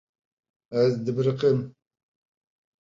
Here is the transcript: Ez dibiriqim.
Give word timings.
Ez 0.83 0.93
dibiriqim. 1.05 1.59